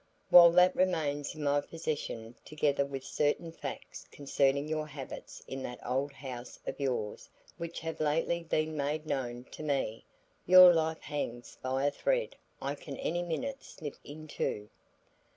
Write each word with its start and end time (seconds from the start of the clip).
"While 0.31 0.49
that 0.53 0.75
remains 0.75 1.35
in 1.35 1.43
my 1.43 1.61
possession 1.61 2.33
together 2.43 2.83
with 2.87 3.03
certain 3.03 3.51
facts 3.51 4.07
concerning 4.09 4.67
your 4.67 4.87
habits 4.87 5.43
in 5.47 5.61
that 5.61 5.77
old 5.85 6.11
house 6.11 6.57
of 6.65 6.79
yours 6.79 7.29
which 7.57 7.81
have 7.81 7.99
lately 7.99 8.41
been 8.41 8.75
made 8.75 9.05
known 9.05 9.43
to 9.51 9.61
me, 9.61 10.03
your 10.47 10.73
life 10.73 11.01
hangs 11.01 11.55
by 11.61 11.85
a 11.85 11.91
thread 11.91 12.35
I 12.59 12.73
can 12.73 12.97
any 12.97 13.21
minute 13.21 13.63
snip 13.63 13.95
in 14.03 14.27
two. 14.27 14.71